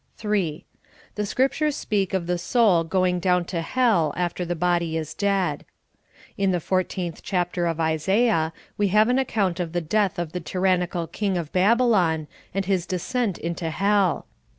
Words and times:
///. 0.09 0.15
The 0.23 1.25
Scriptures 1.27 1.75
speak 1.75 2.15
of 2.15 2.25
the 2.25 2.39
soul 2.39 2.83
going 2.83 3.19
down 3.19 3.45
to 3.45 3.61
hell 3.61 4.15
after 4.17 4.43
the 4.43 4.55
body 4.55 4.97
is 4.97 5.13
dead. 5.13 5.63
In 6.39 6.49
the 6.49 6.57
14th 6.57 7.19
chapter 7.21 7.67
of 7.67 7.79
Isaiah, 7.79 8.51
we 8.79 8.87
have 8.87 9.09
an 9.09 9.19
account 9.19 9.59
of 9.59 9.73
the 9.73 9.79
death 9.79 10.17
of 10.17 10.31
the 10.31 10.41
t3'rannical 10.41 11.11
king 11.11 11.37
of 11.37 11.51
Babylon, 11.53 12.25
and 12.51 12.65
his 12.65 12.87
de 12.87 12.97
scent 12.97 13.37
into 13.37 13.69
hell. 13.69 14.25